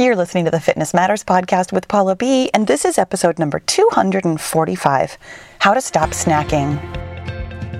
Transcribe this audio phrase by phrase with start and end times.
[0.00, 3.58] You're listening to the Fitness Matters podcast with Pahla B, and this is episode number
[3.58, 5.18] 245
[5.58, 6.78] How to Stop Snacking.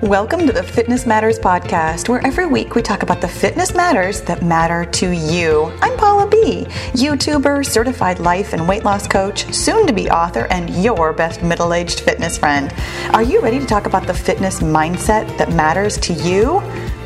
[0.01, 4.19] Welcome to the Fitness Matters podcast, where every week we talk about the fitness matters
[4.23, 5.71] that matter to you.
[5.81, 10.83] I'm Pahla B, YouTuber, certified life and weight loss coach, soon to be author, and
[10.83, 12.73] your best middle aged fitness friend.
[13.13, 16.59] Are you ready to talk about the fitness mindset that matters to you?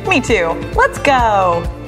[0.08, 0.48] Me too.
[0.74, 1.83] Let's go.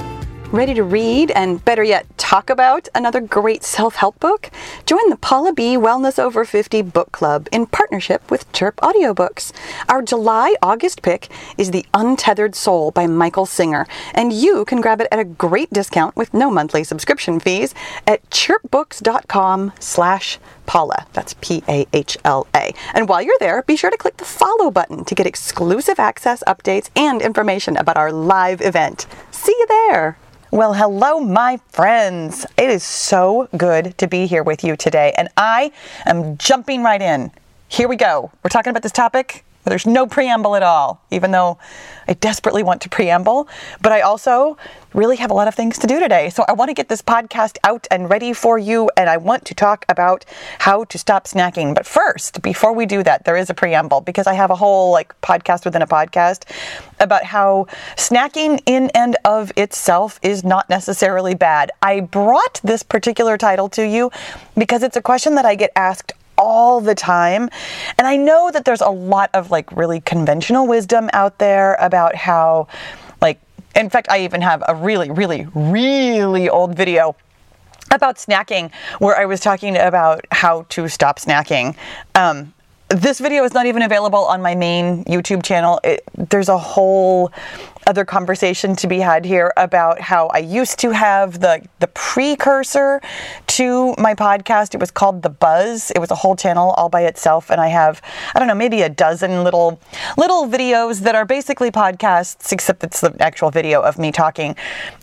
[0.53, 4.49] Ready to read and better yet, talk about another great self help book?
[4.87, 9.53] Join the Pahla B Wellness Over 50 Book Club in partnership with Chirp Audiobooks.
[9.89, 11.29] Our July August pick
[11.59, 15.73] is The Untethered Soul by Michael Singer, and you can grab it at a great
[15.73, 17.75] discount with no monthly subscription fees
[18.07, 21.07] at chirpbooks.com slash Pahla.
[21.13, 22.73] That's P A H L A.
[22.95, 26.45] And while you're there, be sure to click the follow button to get exclusive access,
[26.47, 29.07] updates, and information about our live event.
[29.33, 30.17] See you there.
[30.53, 32.47] Well, hello, my friends.
[32.57, 35.73] It is so good to be here with you today, and I
[36.07, 37.33] am jumping right in.
[37.67, 38.31] Here we go.
[38.45, 41.59] We're talking about this topic there's no preamble at all, even though
[42.09, 43.49] I desperately want to preamble.
[43.81, 44.57] But I also
[44.95, 46.31] really have a lot of things to do today.
[46.31, 48.91] So I want to get this podcast out and ready for you.
[48.97, 50.25] And I want to talk about
[50.61, 51.75] how to stop snacking.
[51.75, 54.93] But first, before we do that, there is a preamble because I have a whole
[54.93, 56.45] like podcast within a podcast
[56.99, 61.71] about how snacking in and of itself is not necessarily bad.
[61.83, 64.11] I brought this particular title to you
[64.57, 67.49] because it's a question that I get asked all the time.
[67.99, 72.15] And I know that there's a lot of like really conventional wisdom out there about
[72.15, 72.69] how,
[73.21, 73.41] like,
[73.75, 77.17] in fact, I even have a really, really, really old video
[77.93, 81.77] about snacking where I was talking about how to stop snacking.
[82.15, 82.53] Um,
[82.89, 85.81] this video is not even available on my main YouTube channel.
[85.83, 87.33] It, there's a whole
[87.87, 93.01] other conversation to be had here about how I used to have the the precursor
[93.49, 94.75] to my podcast.
[94.75, 95.91] It was called The Buzz.
[95.93, 98.03] It was a whole channel all by itself and I have
[98.35, 99.81] I don't know, maybe a dozen little
[100.17, 104.57] little videos that are basically podcasts except it's the actual video of me talking.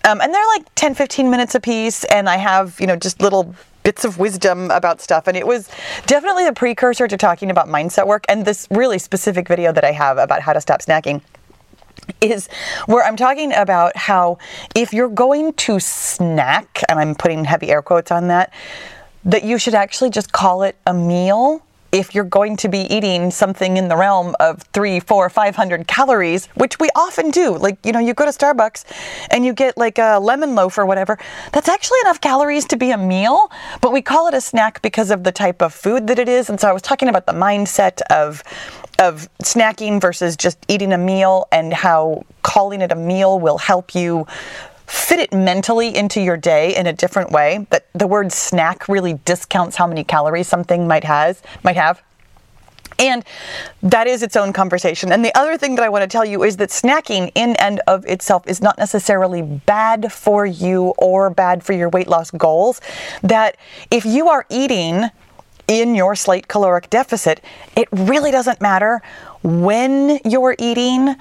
[0.05, 3.21] Um, and they're like 10 15 minutes a piece and I have, you know, just
[3.21, 5.27] little bits of wisdom about stuff.
[5.27, 5.69] And it was
[6.05, 8.25] definitely a precursor to talking about mindset work.
[8.29, 11.21] And this really specific video that I have about how to stop snacking
[12.21, 12.47] is
[12.85, 14.37] where I'm talking about how
[14.75, 18.51] if you're going to snack, and I'm putting heavy air quotes on that,
[19.25, 23.31] that you should actually just call it a meal if you're going to be eating
[23.31, 27.55] something in the realm of three, four, five hundred calories, which we often do.
[27.55, 28.83] Like, you know, you go to Starbucks
[29.29, 31.19] and you get like a lemon loaf or whatever.
[31.53, 35.11] That's actually enough calories to be a meal, but we call it a snack because
[35.11, 36.49] of the type of food that it is.
[36.49, 38.43] And so I was talking about the mindset of
[38.99, 43.95] of snacking versus just eating a meal and how calling it a meal will help
[43.95, 44.25] you
[44.87, 47.67] fit it mentally into your day in a different way.
[47.69, 52.01] That the word snack really discounts how many calories something might has might have.
[52.99, 53.25] And
[53.81, 55.11] that is its own conversation.
[55.11, 57.81] And the other thing that I want to tell you is that snacking in and
[57.87, 62.81] of itself is not necessarily bad for you or bad for your weight loss goals.
[63.21, 63.57] That
[63.89, 65.09] if you are eating
[65.67, 67.41] in your slight caloric deficit,
[67.75, 69.01] it really doesn't matter
[69.43, 71.15] when you're eating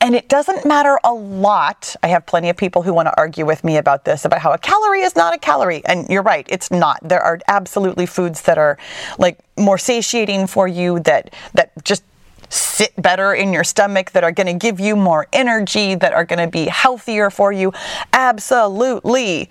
[0.00, 1.94] and it doesn't matter a lot.
[2.02, 4.52] I have plenty of people who want to argue with me about this, about how
[4.52, 5.82] a calorie is not a calorie.
[5.84, 7.00] And you're right, it's not.
[7.02, 8.78] There are absolutely foods that are
[9.18, 12.02] like more satiating for you that that just
[12.48, 16.24] sit better in your stomach, that are going to give you more energy, that are
[16.24, 17.72] going to be healthier for you.
[18.12, 19.50] Absolutely.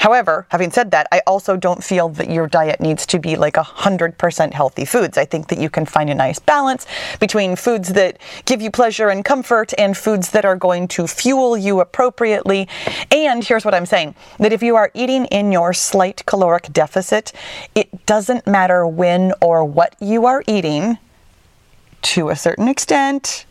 [0.00, 3.56] However, having said that, I also don't feel that your diet needs to be like
[3.56, 5.18] 100% healthy foods.
[5.18, 6.86] I think that you can find a nice balance
[7.20, 8.16] between foods that
[8.46, 12.66] give you pleasure and comfort and foods that are going to fuel you appropriately.
[13.10, 17.34] And here's what I'm saying that if you are eating in your slight caloric deficit,
[17.74, 20.96] it doesn't matter when or what you are eating
[22.02, 23.44] to a certain extent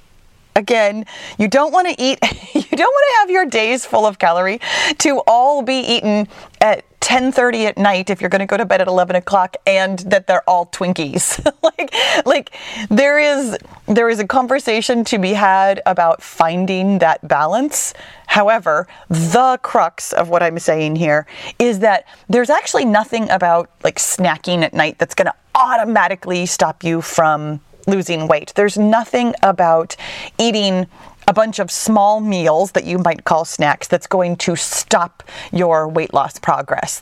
[0.56, 1.06] again,
[1.38, 2.20] you don't want to eat,
[2.54, 4.60] you don't want to have your days full of calorie
[5.00, 6.28] to all be eaten
[6.62, 10.00] at 10:30 at night if you're going to go to bed at 11 o'clock, and
[10.00, 11.44] that they're all Twinkies.
[11.64, 11.94] like,
[12.26, 12.56] like
[12.90, 13.58] there is
[13.88, 17.94] there is a conversation to be had about finding that balance.
[18.28, 21.26] However, the crux of what I'm saying here
[21.58, 26.84] is that there's actually nothing about like snacking at night that's going to automatically stop
[26.84, 28.54] you from losing weight.
[28.56, 29.96] There's nothing about
[30.38, 30.88] eating
[31.28, 35.88] a bunch of small meals that you might call snacks that's going to stop your
[35.88, 37.02] weight loss progress.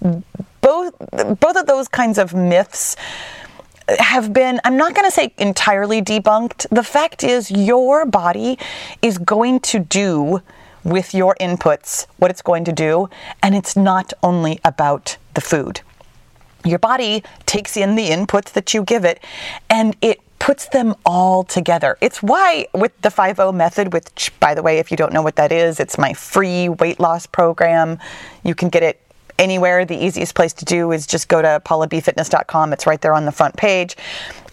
[0.61, 0.95] Both
[1.39, 2.97] both of those kinds of myths
[3.99, 6.67] have been, I'm not going to say entirely debunked.
[6.69, 8.59] The fact is, your body
[9.01, 10.41] is going to do
[10.83, 13.09] with your inputs what it's going to do.
[13.41, 15.81] And it's not only about the food.
[16.65, 19.23] Your body takes in the inputs that you give it
[19.69, 21.97] and it puts them all together.
[22.01, 25.35] It's why with the 5 method, which by the way, if you don't know what
[25.37, 27.99] that is, it's my free weight loss program.
[28.43, 29.01] You can get it
[29.39, 29.85] anywhere.
[29.85, 32.73] The easiest place to do is just go to pahlabfitness.com.
[32.73, 33.95] It's right there on the front page.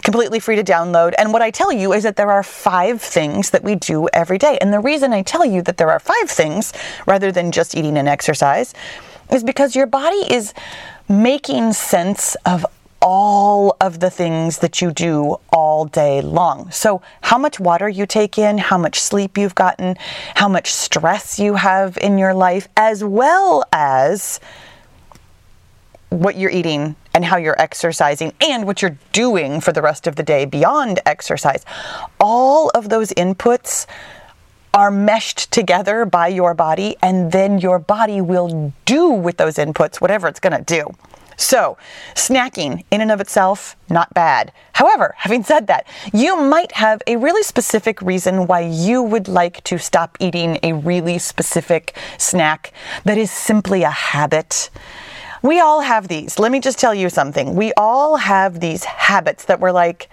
[0.02, 1.14] Completely free to download.
[1.16, 4.36] And what I tell you is that there are five things that we do every
[4.36, 4.58] day.
[4.60, 6.72] And the reason I tell you that there are five things
[7.06, 8.74] rather than just eating and exercise
[9.32, 10.52] is because your body is
[11.08, 12.66] making sense of
[13.04, 16.70] all of the things that you do all day long.
[16.70, 19.96] So, how much water you take in, how much sleep you've gotten,
[20.34, 24.40] how much stress you have in your life, as well as
[26.08, 30.16] what you're eating and how you're exercising and what you're doing for the rest of
[30.16, 31.62] the day beyond exercise.
[32.18, 33.86] All of those inputs
[34.72, 40.00] are meshed together by your body, and then your body will do with those inputs
[40.00, 40.90] whatever it's going to do.
[41.36, 41.76] So,
[42.14, 44.52] snacking in and of itself, not bad.
[44.72, 49.62] However, having said that, you might have a really specific reason why you would like
[49.64, 52.72] to stop eating a really specific snack
[53.04, 54.70] that is simply a habit.
[55.42, 56.38] We all have these.
[56.38, 57.54] Let me just tell you something.
[57.54, 60.08] We all have these habits that we're like,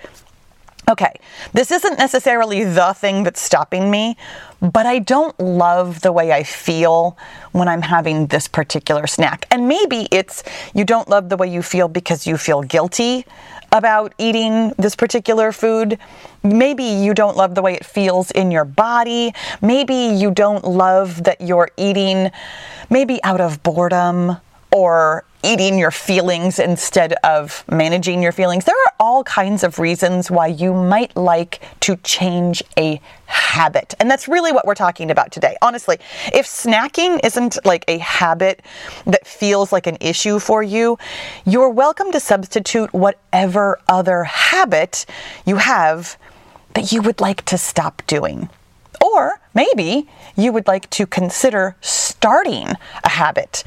[0.92, 1.14] okay,
[1.54, 4.18] this isn't necessarily the thing that's stopping me,
[4.62, 7.18] but I don't love the way I feel
[7.54, 9.48] when I'm having this particular snack.
[9.50, 10.44] And maybe it's
[10.76, 13.26] you don't love the way you feel because you feel guilty
[13.72, 15.98] about eating this particular food.
[16.44, 19.34] Maybe you don't love the way it feels in your body.
[19.62, 22.32] Maybe you don't love that you're eating
[22.90, 24.38] maybe out of boredom
[24.72, 28.66] or eating your feelings instead of managing your feelings.
[28.66, 33.94] There are all kinds of reasons why you might like to change a habit.
[34.00, 35.58] And that's really what we're talking about today.
[35.62, 35.98] Honestly,
[36.32, 38.62] if snacking isn't like a habit
[39.06, 40.98] that feels like an issue for you,
[41.46, 45.06] you're welcome to substitute whatever other habit
[45.46, 46.18] you have
[46.76, 48.50] that you would like to stop doing.
[49.04, 52.68] Or maybe you would like to consider starting
[53.04, 53.64] a habit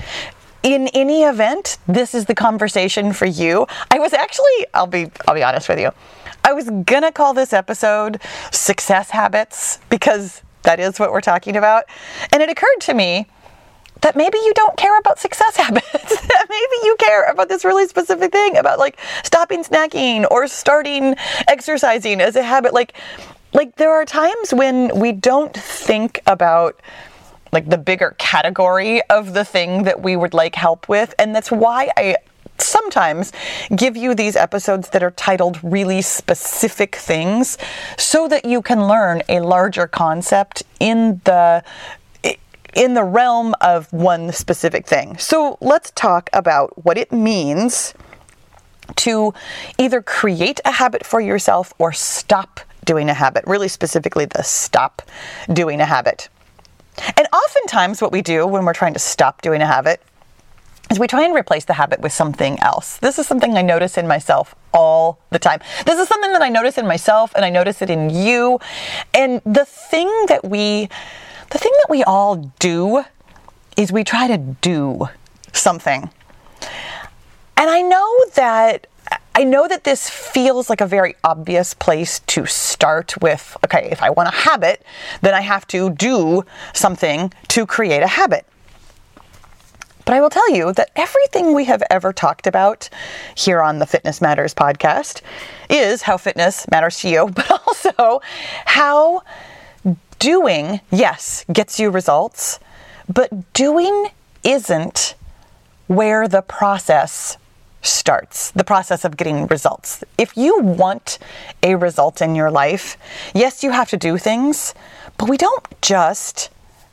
[0.65, 3.67] in any event, this is the conversation for you.
[3.91, 5.91] I was actually, I'll be, I'll be honest with you.
[6.43, 8.21] I was gonna call this episode
[8.51, 11.85] Success Habits because that is what we're talking about.
[12.33, 13.27] And it occurred to me
[14.01, 15.83] that maybe you don't care about success habits.
[15.93, 21.15] that maybe you care about this really specific thing about like stopping snacking or starting
[21.47, 22.73] exercising as a habit.
[22.73, 22.95] Like,
[23.53, 26.81] like there are times when we don't think about
[27.55, 31.15] like the bigger category of the thing that we would like help with.
[31.19, 32.17] And that's why I
[32.59, 33.33] sometimes
[33.75, 37.59] give you these episodes that are titled really specific things
[37.97, 41.63] so that you can learn a larger concept in the
[42.75, 45.17] in the realm of one specific thing.
[45.17, 47.95] So let's talk about what it means
[48.97, 49.33] to
[49.79, 55.03] either create a habit for yourself or stop doing a habit, really specifically the stop
[55.53, 56.29] doing a habit.
[57.17, 60.03] And oftentimes, what we do when we're trying to stop doing a habit
[60.91, 62.99] is we try and replace the habit with something else.
[62.99, 65.61] This is something I notice in myself all the time.
[65.87, 68.61] This is something that I notice in myself and I notice it in you.
[69.13, 70.89] And the thing that we
[71.51, 73.05] the thing that we all do
[73.77, 75.09] is we try to do
[75.53, 76.11] something.
[77.57, 78.87] And I know that
[79.37, 84.03] I know that this feels like a very obvious place to start with okay, if
[84.03, 84.85] I want a habit,
[85.23, 88.47] then I have to do something to create a habit.
[90.05, 92.91] But I will tell you that everything we have ever talked about
[93.35, 95.23] here on the Fitness Matters podcast
[95.71, 98.21] is how fitness matters to you, but also
[98.67, 99.23] how
[100.19, 102.61] doing, yes, gets you results,
[103.09, 104.09] but doing
[104.45, 105.15] isn't
[105.87, 107.37] where the process
[107.85, 110.03] starts the process of getting results.
[110.19, 111.19] If you want
[111.63, 112.97] a result in your life,
[113.35, 114.75] yes, you have to do things,
[115.19, 116.51] but we don't just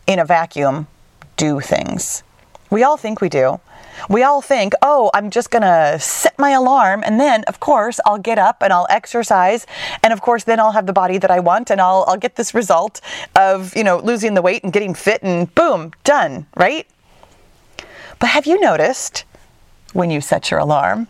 [0.08, 0.88] in a vacuum
[1.38, 2.24] do things.
[2.70, 3.60] We all think we do.
[4.10, 8.00] We all think, oh, I'm just going to set my alarm and then, of course,
[8.06, 9.68] I'll get up and I'll exercise.
[10.04, 12.36] And of course, then I'll have the body that I want and I'll, I'll get
[12.36, 13.02] this result
[13.36, 16.88] of, you know, losing the weight and getting fit and boom, done, right?
[18.20, 19.26] But have you noticed
[19.94, 21.08] when you set your alarm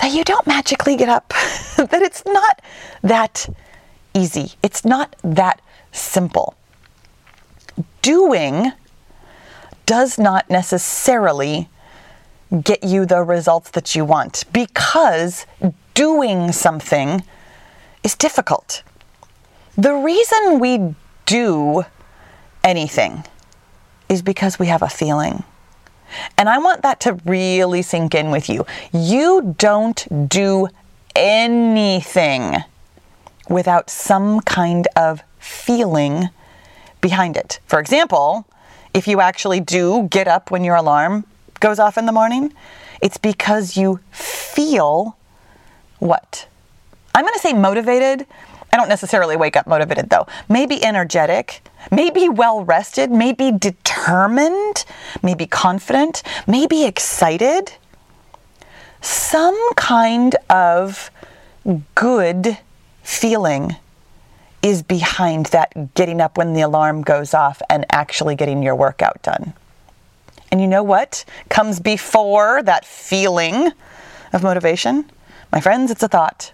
[0.00, 1.28] that you don't magically get up,
[1.76, 2.62] that it's not
[3.02, 3.48] that
[4.14, 5.60] easy, it's not that
[5.92, 6.54] simple.
[8.02, 8.72] Doing
[9.86, 11.68] does not necessarily
[12.62, 15.46] get you the results that you want because
[15.94, 17.22] doing something
[18.02, 18.82] is difficult.
[19.76, 20.94] The reason we
[21.26, 21.84] do
[22.64, 23.24] anything
[24.08, 25.44] is because we have a feeling.
[26.36, 28.66] And I want that to really sink in with you.
[28.92, 30.68] You don't do
[31.14, 32.56] anything
[33.48, 36.28] without some kind of feeling
[37.00, 37.60] behind it.
[37.66, 38.46] For example,
[38.94, 41.24] if you actually do get up when your alarm
[41.60, 42.52] goes off in the morning,
[43.02, 45.16] it's because you feel
[45.98, 46.46] what?
[47.14, 48.26] I'm going to say motivated.
[48.72, 50.26] I don't necessarily wake up motivated though.
[50.48, 54.84] Maybe energetic, maybe well rested, maybe determined,
[55.22, 57.72] maybe confident, maybe excited.
[59.00, 61.10] Some kind of
[61.94, 62.58] good
[63.02, 63.76] feeling
[64.62, 69.22] is behind that getting up when the alarm goes off and actually getting your workout
[69.22, 69.54] done.
[70.52, 73.72] And you know what comes before that feeling
[74.32, 75.10] of motivation?
[75.52, 76.52] My friends, it's a thought.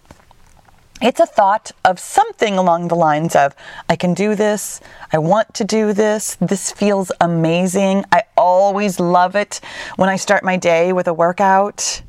[1.02, 3.54] It's a thought of something along the lines of,
[3.86, 4.80] I can do this,
[5.12, 9.60] I want to do this, this feels amazing, I always love it
[9.96, 12.00] when I start my day with a workout.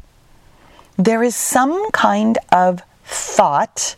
[0.95, 3.97] There is some kind of thought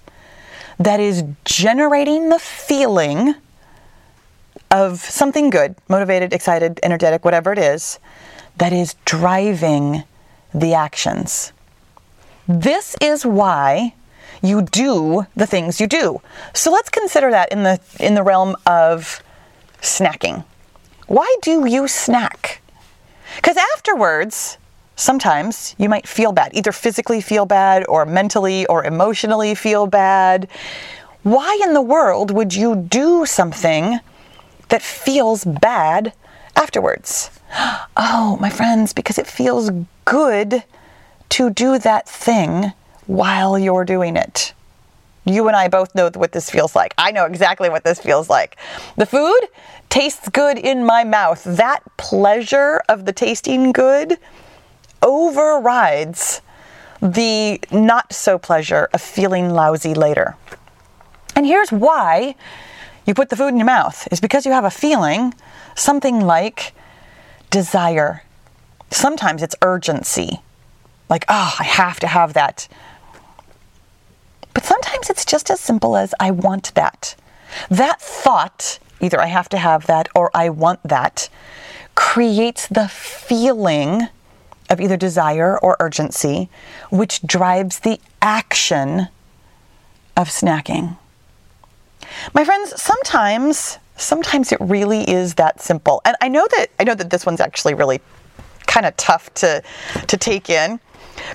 [0.79, 3.35] that is generating the feeling
[4.71, 7.99] of something good, motivated, excited, energetic, whatever it is,
[8.57, 10.03] that is driving
[10.53, 11.53] the actions.
[12.47, 13.93] This is why
[14.41, 16.21] you do the things you do.
[16.53, 19.21] So let's consider that in the in the realm of
[19.81, 20.43] snacking.
[21.07, 22.61] Why do you snack?
[23.41, 24.57] Cuz afterwards,
[24.95, 30.47] sometimes you might feel bad, either physically feel bad or mentally or emotionally feel bad.
[31.23, 33.99] Why in the world would you do something
[34.69, 36.13] that feels bad
[36.55, 37.29] afterwards?
[38.01, 39.71] Oh, my friends, because it feels
[40.05, 40.63] good
[41.29, 42.71] to do that thing
[43.09, 44.53] while you're doing it.
[45.25, 46.93] You and I both know what this feels like.
[46.95, 48.55] I know exactly what this feels like.
[48.97, 49.39] The food
[49.89, 51.43] tastes good in my mouth.
[51.43, 54.19] That pleasure of the tasting good
[55.01, 56.41] overrides
[57.01, 60.35] the not so pleasure of feeling lousy later.
[61.35, 62.35] And here's why
[63.07, 65.33] you put the food in your mouth is because you have a feeling,
[65.75, 66.73] something like
[67.49, 68.21] desire.
[68.91, 70.41] Sometimes it's urgency.
[71.09, 72.67] Like, oh, I have to have that.
[74.53, 77.15] But sometimes it's just as simple as I want that.
[77.69, 81.29] That thought, either I have to have that or I want that,
[81.95, 84.07] creates the feeling
[84.69, 86.49] of either desire or urgency,
[86.89, 89.07] which drives the action
[90.15, 90.97] of snacking.
[92.33, 96.01] My friends, sometimes sometimes it really is that simple.
[96.05, 97.99] And I know that I know that this one's actually really
[98.65, 99.61] kind of tough to
[100.07, 100.79] to take in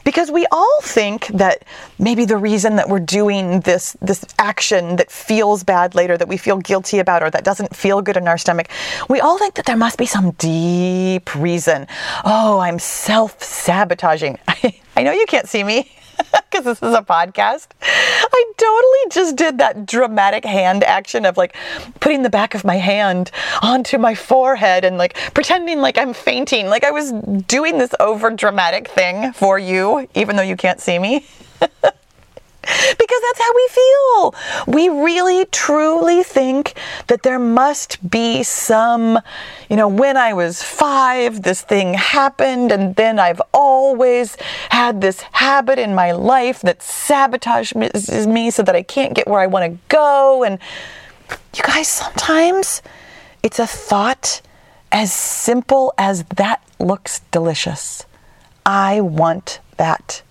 [0.05, 1.65] because we all think that
[1.99, 6.37] maybe the reason that we're doing this this action that feels bad later that we
[6.37, 8.69] feel guilty about or that doesn't feel good in our stomach
[9.09, 11.87] we all think that there must be some deep reason.
[12.25, 14.39] Oh i'm self-sabotaging.
[14.49, 15.91] I, I know you can't see me
[16.51, 17.69] because this is a podcast.
[17.83, 21.57] I totally just did that dramatic hand action of like
[22.01, 23.31] putting the back of my hand
[23.63, 26.69] onto my forehead and like pretending like I'm fainting.
[26.69, 27.13] Like I was
[27.47, 31.27] doing this over dramatic thing for you, even though you can't see me.
[32.91, 34.35] because that's how we feel.
[34.67, 36.75] We really truly think
[37.07, 39.19] that there must be some,
[39.69, 44.37] you know, when I was five, this thing happened, and then I've always
[44.71, 49.41] had this habit in my life that sabotages me so that I can't get where
[49.41, 50.45] I want to go.
[50.45, 50.59] And
[51.55, 52.83] you guys, sometimes
[53.43, 54.41] it's a thought
[54.91, 58.07] as simple as that looks delicious.
[58.67, 60.23] I want that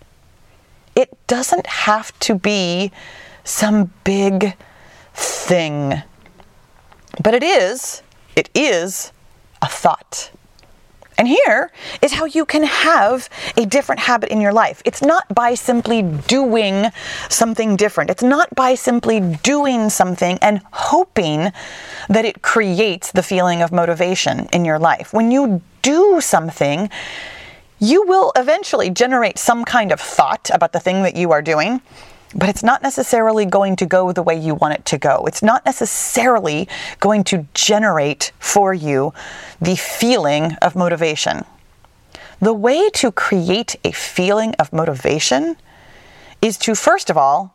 [0.96, 2.92] it doesn't have to be
[3.44, 4.56] some big
[5.14, 6.02] thing.
[7.22, 8.02] But it is,
[8.36, 9.12] it is
[9.62, 10.32] a thought.
[11.18, 11.72] And here
[12.02, 14.82] is how you can have a different habit in your life.
[14.84, 16.88] It's not by simply doing
[17.30, 18.10] something different.
[18.10, 21.52] It's not by simply doing something and hoping
[22.10, 25.14] that it creates the feeling of motivation in your life.
[25.14, 26.90] When you do something,
[27.80, 31.82] you will eventually generate some kind of thought about the thing that you are doing,
[32.36, 35.26] but it's not necessarily going to go the way you want it to go.
[35.26, 36.68] It's not necessarily
[37.00, 39.14] going to generate for you
[39.62, 41.46] the feeling of motivation.
[42.40, 45.56] The way to create a feeling of motivation
[46.42, 47.54] is to, first of all,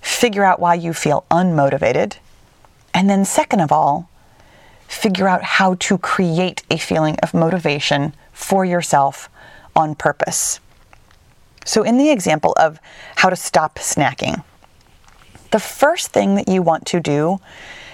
[0.00, 2.16] figure out why you feel unmotivated.
[2.94, 4.08] And then, second of all,
[4.86, 9.28] figure out how to create a feeling of motivation for yourself
[9.74, 10.60] on purpose.
[11.64, 12.80] So, in the example of
[13.16, 14.42] how to stop snacking,
[15.52, 17.38] the first thing that you want to do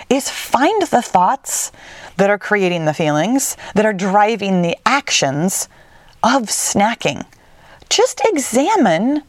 [0.09, 1.71] is find the thoughts
[2.17, 5.69] that are creating the feelings, that are driving the actions
[6.23, 7.27] of snacking.
[7.91, 9.23] Just examine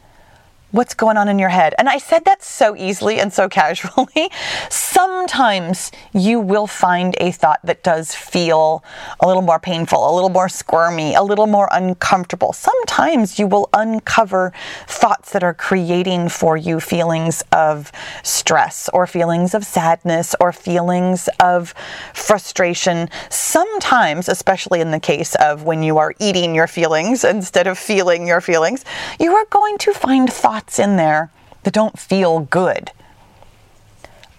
[0.72, 1.74] what's going on in your head.
[1.78, 4.30] And I said that so easily and so casually.
[4.70, 8.84] Sometimes you will find a thought that does feel
[9.20, 12.54] a little more painful, a little more squirmy, a little more uncomfortable.
[12.54, 14.54] Sometimes you will uncover
[14.88, 17.92] thoughts that are creating for you feelings of
[18.24, 21.74] stress or feelings of sadness or feelings of
[22.14, 23.10] frustration.
[23.30, 28.28] Sometimes, especially in the case of when you are eating your feelings instead of feeling
[28.28, 28.86] your feelings,
[29.20, 31.32] you are going to find thoughts thoughts in there
[31.64, 32.92] that don't feel good.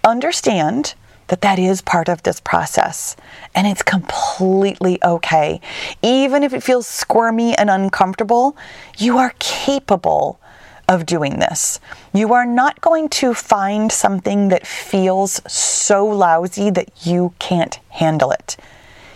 [0.03, 0.93] Understand
[1.29, 3.15] that that is part of this process
[3.55, 5.59] and it's completely okay.
[6.03, 8.55] Even if it feels squirmy and uncomfortable,
[8.99, 10.39] you are capable
[10.87, 11.79] of doing this.
[12.13, 18.31] You are not going to find something that feels so lousy that you can't handle
[18.31, 18.57] it.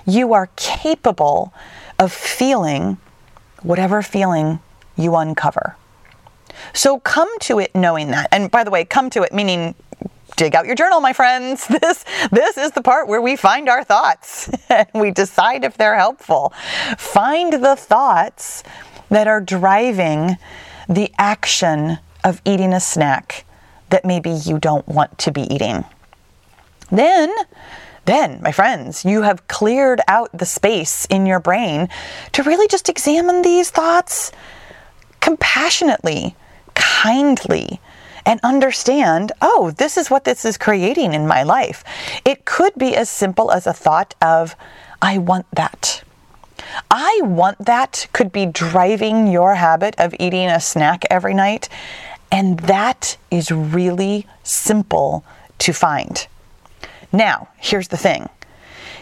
[0.07, 1.53] You are capable
[1.99, 2.97] of feeling
[3.61, 4.59] whatever feeling
[4.97, 5.75] you uncover.
[6.73, 8.29] So come to it knowing that.
[8.31, 9.75] And by the way, come to it meaning
[10.35, 11.67] dig out your journal, my friends.
[11.85, 15.97] This this is the part where we find our thoughts and we decide if they're
[15.97, 16.53] helpful.
[16.97, 18.63] Find the thoughts
[19.09, 20.37] that are driving
[20.89, 23.45] the action of eating a snack
[23.89, 25.85] that maybe you don't want to be eating.
[26.91, 27.33] Then
[28.05, 31.89] then, my friends, you have cleared out the space in your brain
[32.33, 34.31] to really just examine these thoughts
[35.21, 36.35] compassionately
[37.05, 37.79] kindly
[38.25, 41.83] and understand, oh, this is what this is creating in my life.
[42.25, 44.55] It could be as simple as a thought of,
[45.03, 46.03] I want that.
[46.89, 51.69] I want that could be driving your habit of eating a snack every night.
[52.31, 55.23] And that is really simple
[55.59, 56.25] to find.
[57.11, 58.29] Now, here's the thing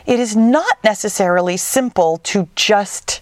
[0.06, 3.22] it is not necessarily simple to just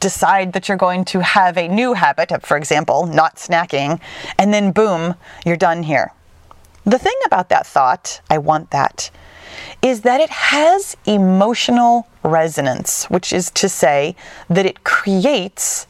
[0.00, 4.00] decide that you're going to have a new habit, for example, not snacking,
[4.38, 5.14] and then boom,
[5.44, 6.12] you're done here.
[6.84, 9.10] The thing about that thought, I want that,
[9.82, 14.16] is that it has emotional resonance, which is to say
[14.48, 15.86] that it creates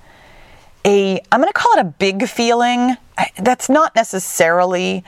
[0.85, 2.97] a, I'm going to call it a big feeling.
[3.37, 5.05] That's not necessarily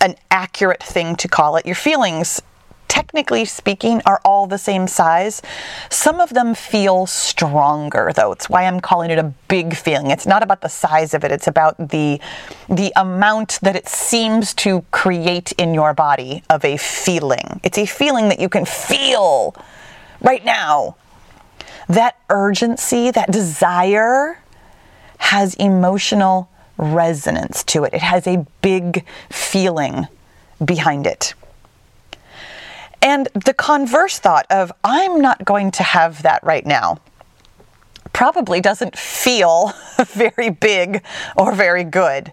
[0.00, 1.66] an accurate thing to call it.
[1.66, 2.42] Your feelings
[2.94, 5.42] technically speaking, are all the same size.
[5.90, 8.30] Some of them feel stronger, though.
[8.30, 10.12] It's why I'm calling it a big feeling.
[10.12, 12.20] It's not about the size of it, it's about the,
[12.68, 17.60] the amount that it seems to create in your body of a feeling.
[17.64, 19.56] It's a feeling that you can feel
[20.20, 20.94] right now.
[21.88, 24.38] That urgency, that desire,
[25.18, 27.92] has emotional resonance to it.
[27.92, 30.06] It has a big feeling
[30.64, 31.34] behind it.
[33.04, 37.00] And the converse thought of, I'm not going to have that right now,
[38.14, 39.74] probably doesn't feel
[40.06, 41.04] very big
[41.36, 42.32] or very good.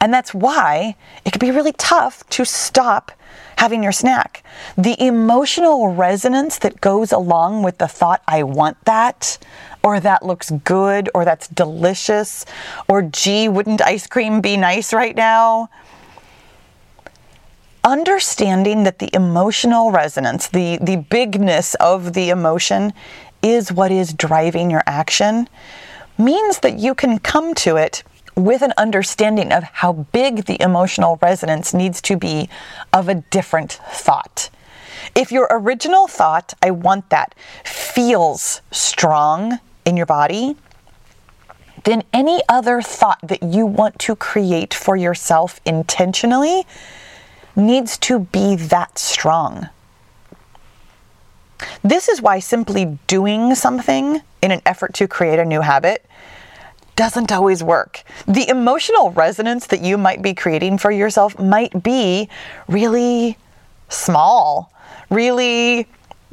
[0.00, 3.12] And that's why it can be really tough to stop
[3.56, 4.44] having your snack.
[4.76, 9.38] The emotional resonance that goes along with the thought, I want that,
[9.82, 12.44] or that looks good, or that's delicious,
[12.88, 15.70] or gee, wouldn't ice cream be nice right now?
[17.84, 22.92] Understanding that the emotional resonance, the, the bigness of the emotion,
[23.42, 25.48] is what is driving your action,
[26.16, 28.02] means that you can come to it
[28.34, 32.48] with an understanding of how big the emotional resonance needs to be
[32.92, 34.50] of a different thought.
[35.14, 40.56] If your original thought, I want that, feels strong in your body,
[41.84, 46.66] then any other thought that you want to create for yourself intentionally
[47.56, 49.68] needs to be that strong.
[51.82, 56.04] This is why simply doing something in an effort to create a new habit
[56.96, 58.02] doesn't always work.
[58.26, 62.28] The emotional resonance that you might be creating for yourself might be
[62.68, 63.36] really
[63.88, 64.72] small,
[65.10, 65.88] really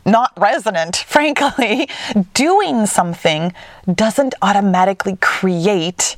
[0.05, 1.89] not resonant, frankly.
[2.34, 3.53] Doing something
[3.93, 6.15] doesn't automatically create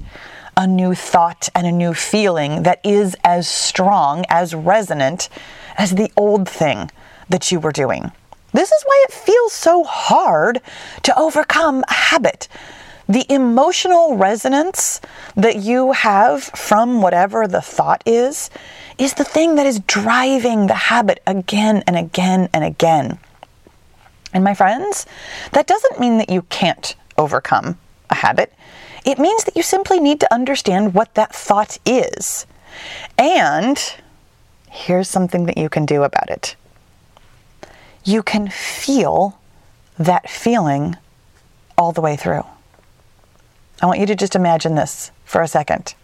[0.55, 5.29] a new thought and a new feeling that is as strong, as resonant
[5.77, 6.89] as the old thing
[7.29, 8.11] that you were doing.
[8.51, 10.61] This is why it feels so hard
[11.01, 12.47] to overcome a habit.
[13.09, 15.01] The emotional resonance
[15.35, 18.49] that you have from whatever the thought is,
[18.97, 23.17] is the thing that is driving the habit again and again and again.
[24.33, 25.05] And my friends,
[25.51, 27.77] that doesn't mean that you can't overcome
[28.09, 28.53] a habit.
[29.05, 32.45] It means that you simply need to understand what that thought is.
[33.17, 33.77] And
[34.69, 36.55] here's something that you can do about it.
[38.03, 39.39] you can feel
[39.97, 40.97] that feeling
[41.77, 42.43] all the way through.
[43.81, 45.95] I want you to just imagine this for a second.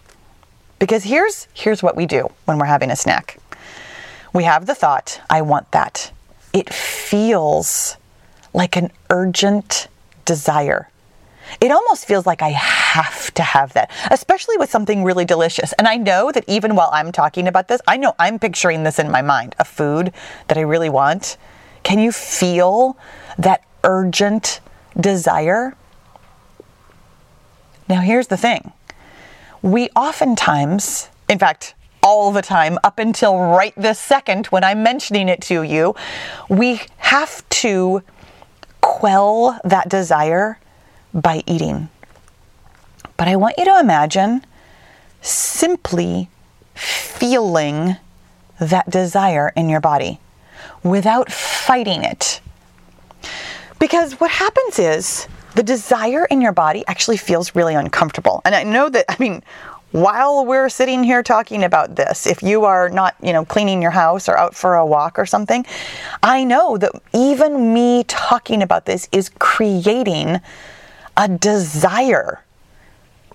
[0.79, 3.37] Because here's here's what we do when we're having a snack.
[4.33, 6.11] We have the thought, I want that.
[6.53, 7.97] It feels
[8.53, 9.87] like an urgent
[10.25, 10.89] desire.
[11.61, 15.73] It almost feels like I have to have that, especially with something really delicious.
[15.73, 18.99] And I know that even while I'm talking about this, I know I'm picturing this
[18.99, 20.13] in my mind a food
[20.47, 21.37] that I really want.
[21.83, 22.97] Can you feel
[23.37, 24.59] that urgent
[24.99, 25.75] desire?
[27.87, 28.73] Now, here's the thing
[29.61, 35.27] we oftentimes, in fact, all the time up until right this second when I'm mentioning
[35.27, 35.95] it to you,
[36.47, 38.03] we have to
[38.81, 40.59] quell that desire
[41.13, 41.89] by eating.
[43.17, 44.45] But I want you to imagine
[45.21, 46.29] simply
[46.73, 47.97] feeling
[48.59, 50.19] that desire in your body
[50.83, 52.41] without fighting it.
[53.79, 58.41] Because what happens is the desire in your body actually feels really uncomfortable.
[58.45, 59.43] And I know that, I mean,
[59.91, 63.91] while we're sitting here talking about this, if you are not, you know, cleaning your
[63.91, 65.65] house or out for a walk or something,
[66.21, 70.41] I know that even me talking about this is creating
[71.19, 72.41] a desire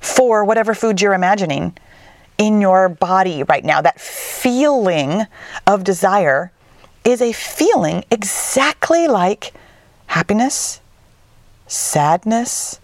[0.01, 1.77] for whatever food you're imagining
[2.39, 3.83] in your body right now.
[3.83, 5.27] That feeling
[5.67, 6.51] of desire
[7.05, 9.53] is a feeling exactly like
[10.07, 10.81] happiness,
[11.67, 12.81] sadness,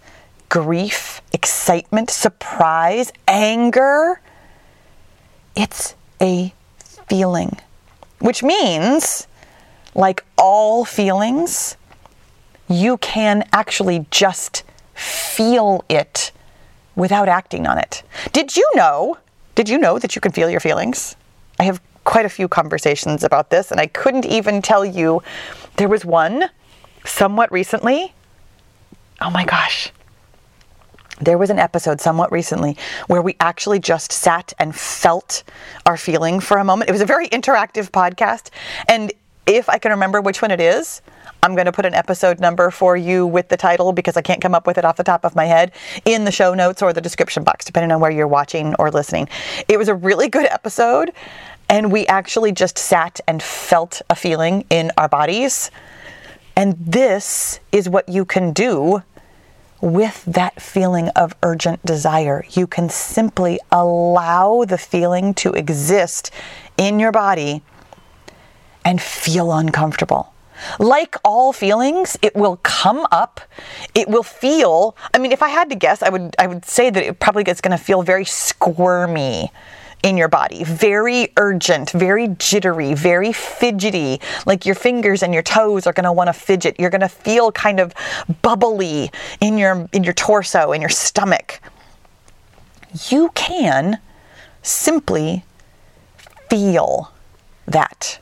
[0.50, 4.20] grief, excitement, surprise, anger.
[5.56, 6.52] It's a
[7.08, 7.56] feeling,
[8.18, 9.26] which means,
[9.94, 11.78] like all feelings,
[12.68, 14.62] you can actually just
[15.00, 16.32] feel it
[16.94, 18.02] without acting on it.
[18.32, 19.16] Did you know?
[19.54, 21.16] Did you know that you can feel your feelings?
[21.58, 25.22] I have quite a few conversations about this, and I couldn't even tell you.
[25.76, 26.44] There was one
[27.04, 28.12] somewhat recently.
[29.20, 29.90] Oh my gosh.
[31.20, 35.42] There was an episode somewhat recently where we actually just sat and felt
[35.84, 36.88] our feeling for a moment.
[36.88, 38.50] It was a very interactive podcast.
[38.88, 39.12] And
[39.46, 41.02] if I can remember which one it is,
[41.42, 44.42] I'm going to put an episode number for you with the title because I can't
[44.42, 45.72] come up with it off the top of my head
[46.04, 49.28] in the show notes or the description box, depending on where you're watching or listening.
[49.66, 51.12] It was a really good episode,
[51.68, 55.70] and we actually just sat and felt a feeling in our bodies.
[56.56, 59.02] And this is what you can do
[59.80, 62.44] with that feeling of urgent desire.
[62.50, 66.30] You can simply allow the feeling to exist
[66.76, 67.62] in your body
[68.84, 70.34] and feel uncomfortable.
[70.78, 73.40] Like all feelings, it will come up.
[73.94, 76.90] It will feel, I mean, if I had to guess, I would I would say
[76.90, 79.50] that it probably is going to feel very squirmy
[80.02, 80.64] in your body.
[80.64, 84.20] Very urgent, very jittery, very fidgety.
[84.46, 86.76] Like your fingers and your toes are going to want to fidget.
[86.78, 87.92] You're going to feel kind of
[88.42, 91.60] bubbly in your in your torso in your stomach.
[93.08, 93.98] You can
[94.62, 95.44] simply
[96.48, 97.12] feel
[97.66, 98.18] that.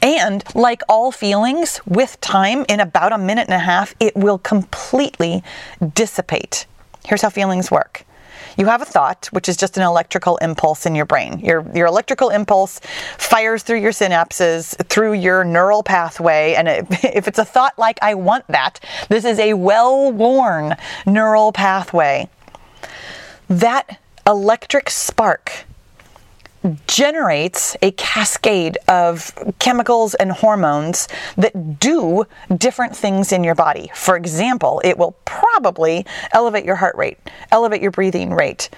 [0.00, 4.38] And like all feelings, with time, in about a minute and a half, it will
[4.38, 5.42] completely
[5.94, 6.66] dissipate.
[7.04, 8.04] Here's how feelings work
[8.56, 11.40] you have a thought, which is just an electrical impulse in your brain.
[11.40, 12.80] Your, your electrical impulse
[13.18, 16.54] fires through your synapses, through your neural pathway.
[16.54, 20.76] And it, if it's a thought like, I want that, this is a well worn
[21.06, 22.28] neural pathway.
[23.48, 25.64] That electric spark
[26.86, 32.24] generates a cascade of chemicals and hormones that do
[32.56, 33.90] different things in your body.
[33.94, 37.18] For example, it will probably elevate your heart rate,
[37.50, 38.70] elevate your breathing rate,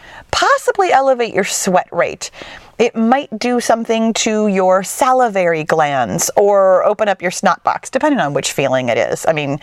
[0.64, 2.30] possibly elevate your sweat rate.
[2.78, 8.18] It might do something to your salivary glands or open up your snot box, depending
[8.18, 9.26] on which feeling it is.
[9.26, 9.60] I mean,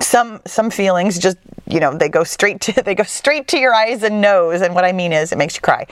[0.00, 3.72] some some feelings just you know they go straight to they go straight to your
[3.72, 5.86] eyes and nose, and what I mean is it makes you cry.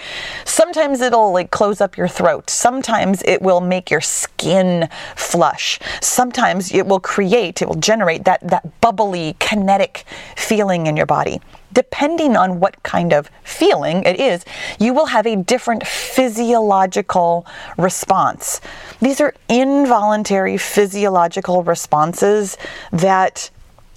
[0.45, 2.51] Sometimes it'll like close up your throat.
[2.51, 5.79] Sometimes it will make your skin flush.
[6.03, 10.05] Sometimes it will create, it will generate that that bubbly kinetic
[10.37, 11.41] feeling in your body
[11.73, 14.45] depending on what kind of feeling it is,
[14.79, 18.61] you will have a different physiological response.
[19.01, 22.57] These are involuntary physiological responses
[22.93, 23.51] that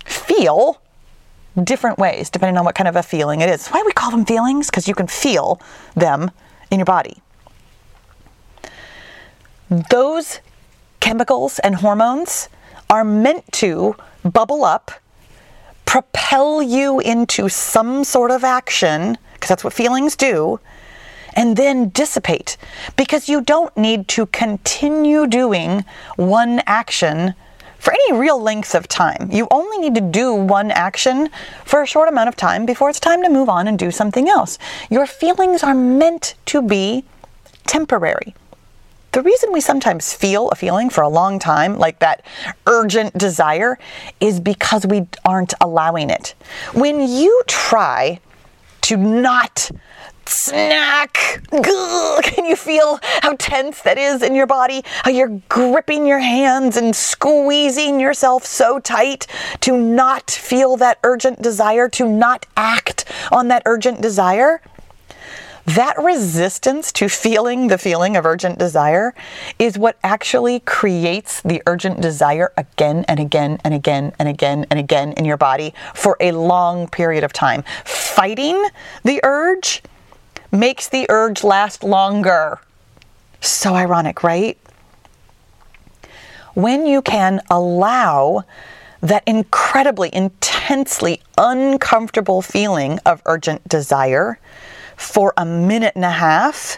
[0.05, 0.81] feel
[1.63, 3.67] different ways depending on what kind of a feeling it is.
[3.67, 4.69] Why we call them feelings?
[4.69, 5.61] Because you can feel
[5.95, 6.31] them
[6.69, 7.21] in your body.
[9.89, 10.39] Those
[10.99, 12.49] chemicals and hormones
[12.89, 14.91] are meant to bubble up
[15.91, 20.57] propel you into some sort of action, because that's what feelings do,
[21.33, 22.55] and then dissipate.
[22.95, 25.83] Because you don't need to continue doing
[26.15, 27.33] one action
[27.77, 29.27] for any real length of time.
[29.33, 31.29] You only need to do one action
[31.65, 34.29] for a short amount of time before it's time to move on and do something
[34.29, 34.57] else.
[34.89, 37.03] Your feelings are meant to be
[37.67, 38.33] temporary.
[39.11, 42.23] The reason we sometimes feel a feeling for a long time, like that
[42.65, 43.77] urgent desire,
[44.21, 46.33] is because we aren't allowing it.
[46.73, 48.21] When you try
[48.81, 49.69] to not
[50.25, 51.41] snack.
[51.51, 54.81] Can you feel how tense that is in your body?
[55.03, 59.27] How you're gripping your hands and squeezing yourself so tight
[59.61, 64.61] to not feel that urgent desire, to not act on that urgent desire?
[65.65, 69.13] That resistance to feeling the feeling of urgent desire
[69.59, 74.79] is what actually creates the urgent desire again and again and again and again and
[74.79, 77.63] again in your body for a long period of time.
[77.85, 78.65] Fighting
[79.03, 79.83] the urge
[80.51, 82.59] makes the urge last longer.
[83.39, 84.57] So ironic, right?
[86.53, 88.43] When you can allow
[89.01, 94.39] that incredibly, intensely uncomfortable feeling of urgent desire
[95.01, 96.77] for a minute and a half,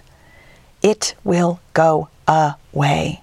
[0.82, 3.22] it will go away.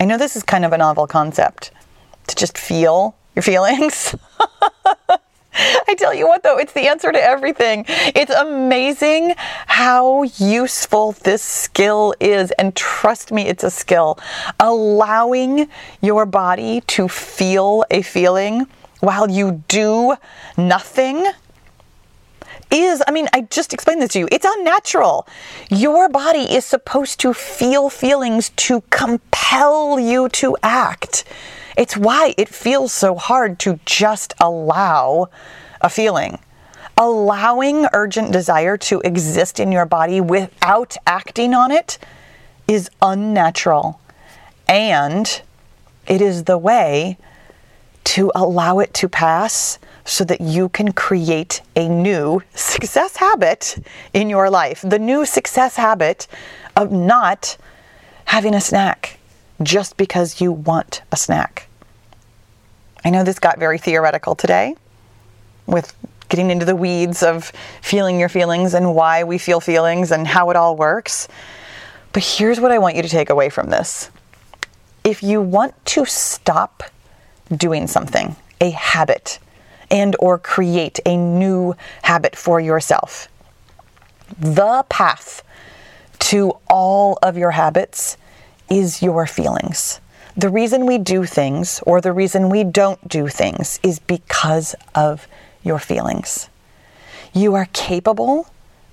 [0.00, 1.70] I know this is kind of a novel concept
[2.26, 4.14] to just feel your feelings.
[5.60, 7.84] I tell you what, though, it's the answer to everything.
[7.88, 9.34] It's amazing
[9.66, 12.52] how useful this skill is.
[12.52, 14.18] And trust me, it's a skill.
[14.60, 15.68] Allowing
[16.00, 18.66] your body to feel a feeling
[19.00, 20.14] while you do
[20.56, 21.26] nothing
[22.70, 24.28] is, I mean, I just explained this to you.
[24.30, 25.26] It's unnatural.
[25.70, 31.24] Your body is supposed to feel feelings to compel you to act.
[31.76, 35.30] It's why it feels so hard to just allow
[35.80, 36.38] a feeling.
[36.96, 41.98] Allowing urgent desire to exist in your body without acting on it
[42.66, 44.00] is unnatural.
[44.68, 45.40] And
[46.06, 47.16] it is the way
[48.04, 49.78] to allow it to pass
[50.08, 53.76] so that you can create a new success habit
[54.14, 54.80] in your life.
[54.82, 56.26] The new success habit
[56.74, 57.58] of not
[58.24, 59.18] having a snack
[59.62, 61.68] just because you want a snack.
[63.04, 64.76] I know this got very theoretical today
[65.66, 65.94] with
[66.30, 70.48] getting into the weeds of feeling your feelings and why we feel feelings and how
[70.48, 71.28] it all works.
[72.12, 74.10] But here's what I want you to take away from this.
[75.04, 76.82] If you want to stop
[77.54, 79.38] doing something, a habit,
[79.90, 83.28] and or create a new habit for yourself,
[84.38, 85.42] the path
[86.18, 88.16] to all of your habits
[88.70, 90.00] is your feelings.
[90.36, 95.26] The reason we do things or the reason we don't do things is because of
[95.62, 96.48] your feelings.
[97.32, 98.46] You are capable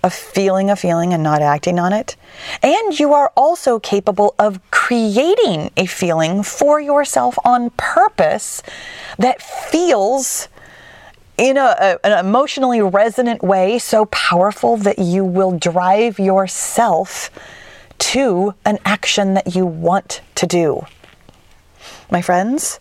[0.06, 2.16] of feeling a feeling and not acting on it.
[2.62, 8.62] And you are also capable of creating a feeling for yourself on purpose
[9.18, 10.48] that feels
[11.38, 17.30] in a, a, an emotionally resonant way so powerful that you will drive yourself
[17.98, 20.86] to an action that you want to do.
[22.12, 22.80] My friends,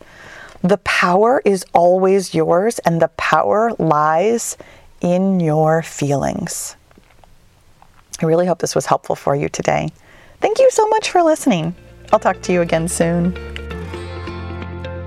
[0.62, 4.56] the power is always yours, and the power lies
[5.00, 6.76] in your feelings.
[8.22, 9.90] I really hope this was helpful for you today.
[10.40, 11.74] Thank you so much for listening.
[12.12, 13.53] I'll talk to you again soon.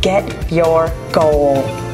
[0.00, 1.85] get your goal.